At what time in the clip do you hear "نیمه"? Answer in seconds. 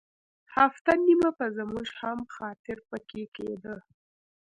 1.05-1.29